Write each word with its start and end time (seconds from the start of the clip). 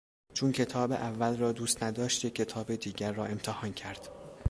چون 0.33 0.51
کتاب 0.51 0.91
اول 0.91 1.37
را 1.37 1.51
دوست 1.51 1.83
نداشت 1.83 2.25
یک 2.25 2.35
کتاب 2.35 2.75
دیگر 2.75 3.11
را 3.11 3.25
امتحان 3.25 3.73
کرد. 3.73 4.09